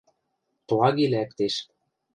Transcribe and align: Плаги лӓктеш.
Плаги 0.67 1.05
лӓктеш. 1.13 1.55